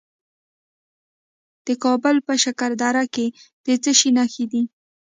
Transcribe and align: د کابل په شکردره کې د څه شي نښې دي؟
د 1.65 1.67
کابل 1.83 2.15
په 2.27 2.33
شکردره 2.43 3.03
کې 3.13 3.25
د 3.65 3.67
څه 3.83 3.91
شي 3.99 4.09
نښې 4.17 4.45
دي؟ 4.51 4.63